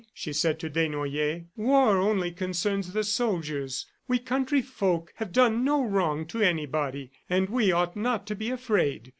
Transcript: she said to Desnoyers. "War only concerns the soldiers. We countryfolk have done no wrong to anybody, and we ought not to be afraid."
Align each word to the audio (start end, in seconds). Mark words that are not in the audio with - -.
she 0.15 0.33
said 0.33 0.57
to 0.59 0.67
Desnoyers. 0.67 1.43
"War 1.55 1.99
only 1.99 2.31
concerns 2.31 2.91
the 2.91 3.03
soldiers. 3.03 3.85
We 4.07 4.17
countryfolk 4.17 5.09
have 5.17 5.31
done 5.31 5.63
no 5.63 5.83
wrong 5.85 6.25
to 6.29 6.41
anybody, 6.41 7.11
and 7.29 7.51
we 7.51 7.71
ought 7.71 7.95
not 7.95 8.25
to 8.25 8.35
be 8.35 8.49
afraid." 8.49 9.09